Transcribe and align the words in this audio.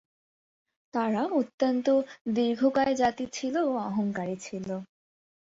তারা 0.93 1.21
অত্যন্ত 1.39 1.87
দীর্ঘকায় 2.33 2.93
জাতি 2.95 3.25
ছিল 3.33 3.55
ও 3.65 3.73
অহংকারী 3.81 4.35
ছিল। 4.41 4.67